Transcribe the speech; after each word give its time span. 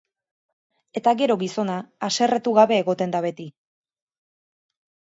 Eta 1.01 1.13
gero 1.19 1.35
gizona 1.43 1.77
haserretu 2.09 2.57
gabe 2.63 2.83
egoten 2.87 3.17
da 3.19 3.25
beti. 3.31 3.49